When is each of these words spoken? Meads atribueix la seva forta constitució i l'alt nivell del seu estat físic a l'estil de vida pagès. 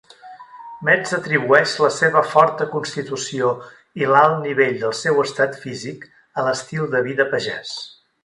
Meads 0.87 1.11
atribueix 1.17 1.73
la 1.81 1.89
seva 1.97 2.23
forta 2.29 2.67
constitució 2.71 3.51
i 4.03 4.09
l'alt 4.13 4.41
nivell 4.47 4.81
del 4.85 4.97
seu 5.03 5.21
estat 5.25 5.55
físic 5.67 6.09
a 6.43 6.49
l'estil 6.49 6.89
de 6.97 7.03
vida 7.11 7.31
pagès. 7.35 7.77